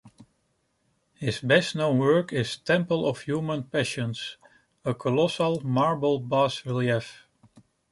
[1.13, 4.37] His best known work is "Temple of Human Passions",
[4.83, 7.27] a colossal marble bas-relief.